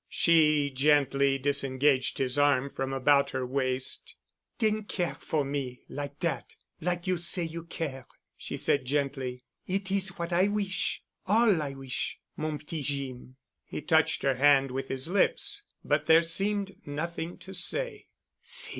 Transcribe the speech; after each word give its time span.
She 0.09 0.71
gently 0.71 1.37
disengaged 1.37 2.17
his 2.17 2.35
arm 2.39 2.71
from 2.71 2.91
about 2.91 3.29
her 3.29 3.45
waist. 3.45 4.15
"Den 4.57 4.85
care 4.85 5.13
for 5.19 5.45
me 5.45 5.83
like 5.89 6.17
dat—like 6.17 7.05
you 7.05 7.17
say 7.17 7.43
you 7.43 7.65
care," 7.65 8.07
she 8.35 8.57
said 8.57 8.85
gently. 8.85 9.43
"It 9.67 9.91
is 9.91 10.17
what 10.17 10.33
I 10.33 10.47
wish—all 10.47 11.61
I 11.61 11.75
wish, 11.75 12.17
mon 12.35 12.57
petit 12.57 12.81
Jeem." 12.81 13.35
He 13.63 13.83
touched 13.83 14.23
her 14.23 14.37
hand 14.37 14.71
with 14.71 14.87
his 14.87 15.07
lips 15.07 15.61
but 15.85 16.07
there 16.07 16.23
seemed 16.23 16.77
nothing 16.87 17.37
to 17.37 17.53
say. 17.53 18.07